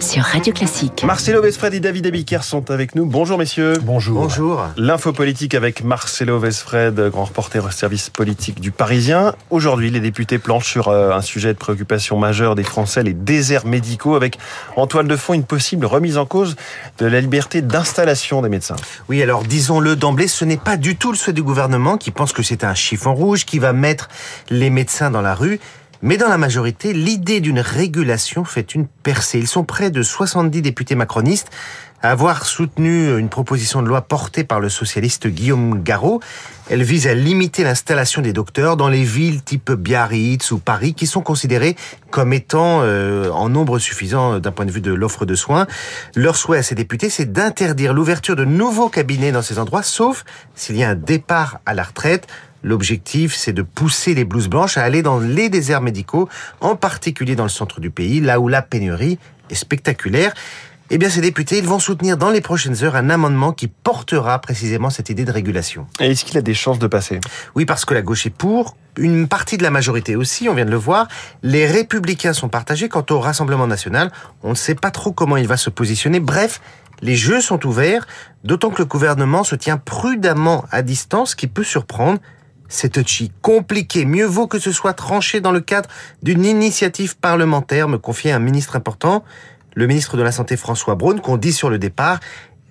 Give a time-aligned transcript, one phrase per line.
[0.00, 1.04] Sur Radio Classique.
[1.04, 3.04] Marcelo Vesfred et David Abiker sont avec nous.
[3.04, 3.74] Bonjour messieurs.
[3.82, 4.22] Bonjour.
[4.22, 4.64] Bonjour.
[4.78, 9.34] L'info politique avec Marcelo Vesfred, grand reporter au service politique du Parisien.
[9.50, 13.66] Aujourd'hui, les députés planchent sur euh, un sujet de préoccupation majeure des Français, les déserts
[13.66, 14.38] médicaux, avec
[14.76, 16.56] en toile de fond une possible remise en cause
[16.96, 18.76] de la liberté d'installation des médecins.
[19.10, 22.32] Oui, alors disons-le d'emblée, ce n'est pas du tout le souhait du gouvernement qui pense
[22.32, 24.08] que c'est un chiffon rouge qui va mettre
[24.48, 25.60] les médecins dans la rue.
[26.02, 29.38] Mais dans la majorité, l'idée d'une régulation fait une percée.
[29.38, 31.50] Ils sont près de 70 députés macronistes
[32.02, 36.20] à avoir soutenu une proposition de loi portée par le socialiste Guillaume Garot.
[36.68, 41.06] Elle vise à limiter l'installation des docteurs dans les villes type Biarritz ou Paris qui
[41.06, 41.76] sont considérées
[42.10, 45.66] comme étant euh, en nombre suffisant d'un point de vue de l'offre de soins.
[46.14, 50.24] Leur souhait à ces députés, c'est d'interdire l'ouverture de nouveaux cabinets dans ces endroits, sauf
[50.54, 52.26] s'il y a un départ à la retraite
[52.66, 56.28] L'objectif, c'est de pousser les blouses blanches à aller dans les déserts médicaux,
[56.60, 59.20] en particulier dans le centre du pays, là où la pénurie
[59.50, 60.34] est spectaculaire.
[60.90, 64.40] Eh bien, ces députés, ils vont soutenir dans les prochaines heures un amendement qui portera
[64.40, 65.86] précisément cette idée de régulation.
[66.00, 67.20] Et est-ce qu'il a des chances de passer?
[67.54, 70.64] Oui, parce que la gauche est pour, une partie de la majorité aussi, on vient
[70.64, 71.06] de le voir.
[71.44, 72.88] Les républicains sont partagés.
[72.88, 74.10] Quant au Rassemblement national,
[74.42, 76.18] on ne sait pas trop comment il va se positionner.
[76.18, 76.60] Bref,
[77.00, 78.08] les jeux sont ouverts,
[78.42, 82.18] d'autant que le gouvernement se tient prudemment à distance, qui peut surprendre.
[82.68, 84.04] C'est touchy, compliqué.
[84.04, 85.88] Mieux vaut que ce soit tranché dans le cadre
[86.22, 89.24] d'une initiative parlementaire, me confiait un ministre important.
[89.74, 92.18] Le ministre de la Santé François Braun, qu'on dit sur le départ,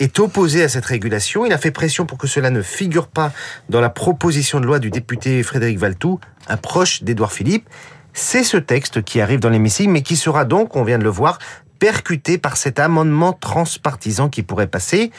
[0.00, 1.46] est opposé à cette régulation.
[1.46, 3.32] Il a fait pression pour que cela ne figure pas
[3.68, 7.68] dans la proposition de loi du député Frédéric Valtou, un proche d'Édouard Philippe.
[8.12, 11.10] C'est ce texte qui arrive dans l'hémicycle, mais qui sera donc, on vient de le
[11.10, 11.38] voir,
[11.78, 15.10] percuté par cet amendement transpartisan qui pourrait passer.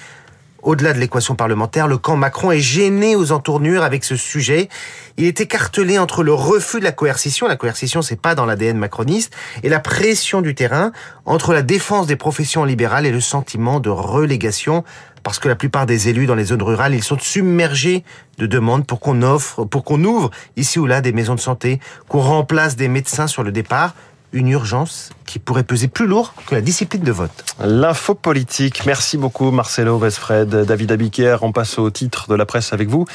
[0.65, 4.67] Au-delà de l'équation parlementaire, le camp Macron est gêné aux entournures avec ce sujet.
[5.15, 8.75] Il est écartelé entre le refus de la coercition, la coercition c'est pas dans l'ADN
[8.75, 10.91] macroniste, et la pression du terrain,
[11.25, 14.83] entre la défense des professions libérales et le sentiment de relégation,
[15.21, 18.03] parce que la plupart des élus dans les zones rurales, ils sont submergés
[18.39, 21.79] de demandes pour qu'on offre, pour qu'on ouvre ici ou là des maisons de santé,
[22.09, 23.93] qu'on remplace des médecins sur le départ,
[24.35, 27.31] une urgence qui pourrait peser plus lourd que la discipline de vote.
[27.63, 28.85] L'info politique.
[28.85, 31.37] Merci beaucoup Marcelo Vesfred, David Abiker.
[31.41, 33.05] On passe au titre de la presse avec vous.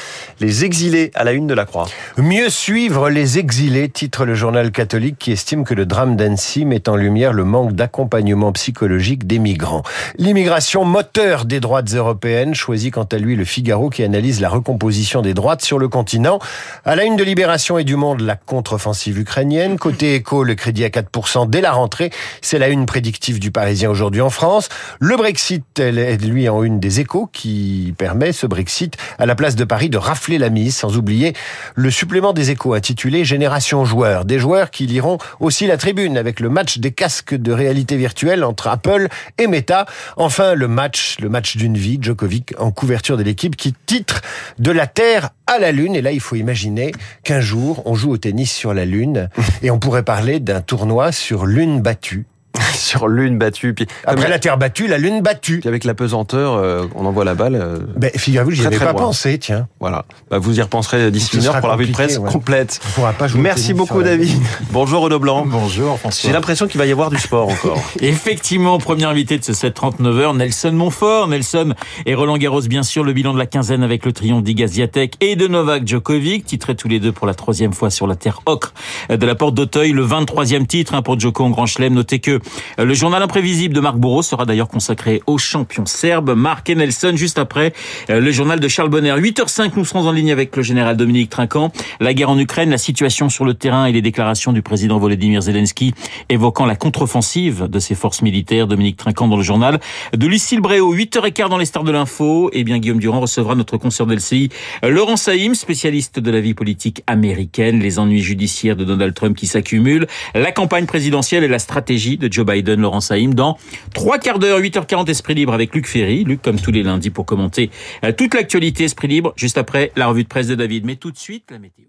[0.40, 1.86] Les exilés à la une de la Croix.
[2.16, 6.88] Mieux suivre les exilés, titre le journal catholique qui estime que le drame d'Annecy met
[6.88, 9.82] en lumière le manque d'accompagnement psychologique des migrants.
[10.16, 15.20] L'immigration moteur des droites européennes, choisit quant à lui le Figaro qui analyse la recomposition
[15.20, 16.38] des droites sur le continent.
[16.86, 19.78] À la une de Libération et du Monde, la contre-offensive ukrainienne.
[19.78, 21.09] Côté éco, le crédit à 4%
[21.48, 22.10] dès la rentrée.
[22.40, 24.68] C'est la une prédictive du Parisien aujourd'hui en France.
[25.00, 29.34] Le Brexit, elle est lui en une des échos qui permet ce Brexit à la
[29.34, 31.34] place de Paris de rafler la mise, sans oublier
[31.74, 34.24] le supplément des échos intitulé Génération joueurs.
[34.24, 38.44] Des joueurs qui liront aussi la tribune avec le match des casques de réalité virtuelle
[38.44, 39.86] entre Apple et Meta.
[40.16, 44.22] Enfin, le match, le match d'une vie, Djokovic en couverture de l'équipe qui titre
[44.58, 45.94] de la Terre à la Lune.
[45.94, 46.92] Et là, il faut imaginer
[47.24, 49.28] qu'un jour, on joue au tennis sur la Lune
[49.62, 52.26] et on pourrait parler d'un tournoi sur Lune battue.
[52.74, 53.74] sur lune battue.
[53.74, 55.60] Puis après la terre battue, la lune battue.
[55.60, 57.54] Puis avec la pesanteur, euh, on envoie la balle.
[57.54, 58.94] Euh, ben, figurez-vous, j'y avais pas loin.
[58.94, 59.68] pensé, tiens.
[59.80, 60.04] Voilà.
[60.30, 62.30] Bah, vous y repenserez d'ici une heure pour la revue de presse ouais.
[62.30, 62.80] complète.
[62.86, 64.40] On pourra pas jouer Merci beaucoup, David.
[64.70, 65.44] Bonjour, Renaud Blanc.
[65.46, 66.28] Bonjour, François.
[66.28, 67.80] J'ai l'impression qu'il va y avoir du sport encore.
[68.00, 71.28] Effectivement, premier invité de ce 7-39 Nelson Montfort.
[71.28, 71.74] Nelson
[72.06, 75.36] et Roland Garros, bien sûr, le bilan de la quinzaine avec le triomphe d'Igaziatek et
[75.36, 78.72] de Novak Djokovic, titré tous les deux pour la troisième fois sur la terre ocre
[79.08, 81.94] de la porte d'Auteuil, le 23e titre hein, pour Djoko en Grand Chelem.
[81.94, 82.40] Notez que
[82.78, 87.38] le journal imprévisible de Marc Bourreau sera d'ailleurs consacré au champion serbe Marc Nelson juste
[87.38, 87.72] après
[88.08, 89.12] le journal de Charles Bonner.
[89.12, 91.72] 8h05, nous serons en ligne avec le général Dominique Trinquant.
[92.00, 95.42] La guerre en Ukraine, la situation sur le terrain et les déclarations du président Volodymyr
[95.42, 95.94] Zelensky
[96.28, 98.66] évoquant la contre-offensive de ses forces militaires.
[98.66, 99.80] Dominique Trinquant dans le journal
[100.16, 100.94] de Lucille Bréau.
[100.94, 102.50] 8h15 dans les stars de l'info.
[102.52, 104.50] Et bien Guillaume Durand recevra notre consoeur d'LCI
[104.82, 109.46] Laurent Saïm, spécialiste de la vie politique américaine, les ennuis judiciaires de Donald Trump qui
[109.46, 113.58] s'accumulent, la campagne présidentielle et la stratégie de Joe Biden, Laurent Saïm, dans
[113.92, 116.24] trois quarts d'heure, 8h40, Esprit Libre avec Luc Ferry.
[116.24, 117.70] Luc, comme tous les lundis, pour commenter
[118.16, 120.86] toute l'actualité Esprit Libre, juste après la revue de presse de David.
[120.86, 121.84] Mais tout de suite, la météo.